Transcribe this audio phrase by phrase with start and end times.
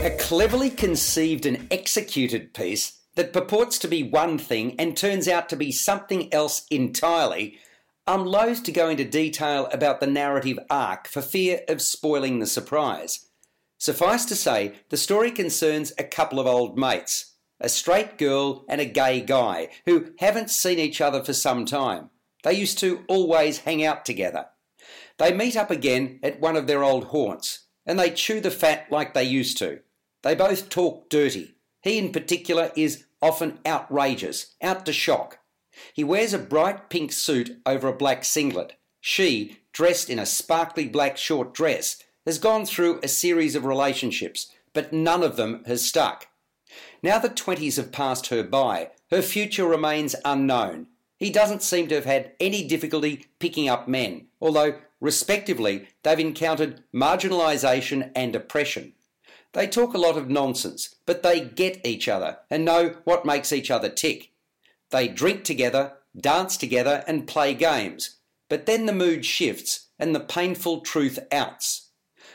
[0.00, 5.48] A cleverly conceived and executed piece that purports to be one thing and turns out
[5.48, 7.58] to be something else entirely.
[8.06, 12.46] I'm loath to go into detail about the narrative arc for fear of spoiling the
[12.46, 13.26] surprise.
[13.76, 18.80] Suffice to say, the story concerns a couple of old mates, a straight girl and
[18.80, 22.10] a gay guy, who haven't seen each other for some time.
[22.44, 24.46] They used to always hang out together.
[25.18, 28.86] They meet up again at one of their old haunts, and they chew the fat
[28.92, 29.80] like they used to.
[30.22, 31.54] They both talk dirty.
[31.82, 35.38] He, in particular, is often outrageous, out to shock.
[35.94, 38.74] He wears a bright pink suit over a black singlet.
[39.00, 44.52] She, dressed in a sparkly black short dress, has gone through a series of relationships,
[44.72, 46.26] but none of them has stuck.
[47.02, 50.88] Now the twenties have passed her by, her future remains unknown.
[51.16, 56.82] He doesn't seem to have had any difficulty picking up men, although, respectively, they've encountered
[56.94, 58.94] marginalisation and oppression.
[59.54, 63.52] They talk a lot of nonsense, but they get each other and know what makes
[63.52, 64.32] each other tick.
[64.90, 68.16] They drink together, dance together, and play games.
[68.48, 71.90] But then the mood shifts and the painful truth outs.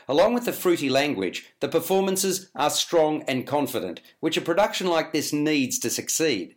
[0.06, 5.12] Along with the fruity language, the performances are strong and confident, which a production like
[5.12, 6.56] this needs to succeed.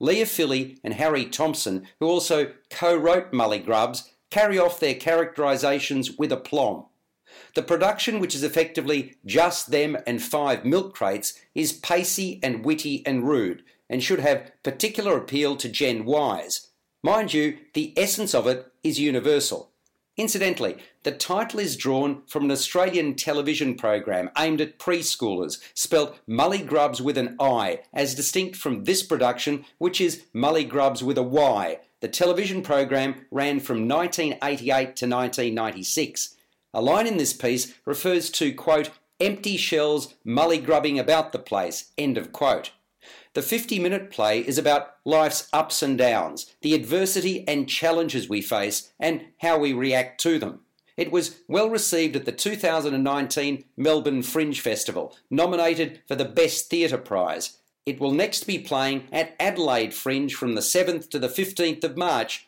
[0.00, 6.32] Leah Philly and Harry Thompson, who also co wrote Mullygrubs, carry off their characterisations with
[6.32, 6.86] aplomb.
[7.54, 13.02] The production, which is effectively just them and five milk crates, is pacey and witty
[13.06, 16.68] and rude, and should have particular appeal to Gen Ys.
[17.02, 19.70] Mind you, the essence of it is universal.
[20.18, 27.00] Incidentally, the title is drawn from an Australian television program aimed at preschoolers, spelt Mulligrubs
[27.00, 31.78] with an I, as distinct from this production, which is Mullygrubs with a Y.
[32.00, 36.34] The television program ran from 1988 to 1996.
[36.74, 42.18] A line in this piece refers to, quote, empty shells mullygrubbing about the place, end
[42.18, 42.72] of quote.
[43.34, 48.42] The 50 minute play is about life's ups and downs, the adversity and challenges we
[48.42, 50.60] face, and how we react to them.
[50.96, 56.98] It was well received at the 2019 Melbourne Fringe Festival, nominated for the Best Theatre
[56.98, 57.58] Prize.
[57.86, 61.96] It will next be playing at Adelaide Fringe from the 7th to the 15th of
[61.96, 62.47] March